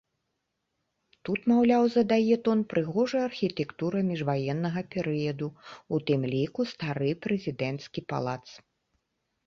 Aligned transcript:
Тут, 1.27 1.39
маўляў, 1.51 1.85
задае 1.97 2.35
тон 2.47 2.63
прыгожая 2.73 3.23
архітэктура 3.29 3.97
міжваеннага 4.09 4.85
перыяду, 4.99 5.47
у 5.95 6.03
тым 6.11 6.21
ліку 6.35 6.61
стары 6.75 7.11
прэзідэнцкі 7.25 7.99
палац. 8.13 8.45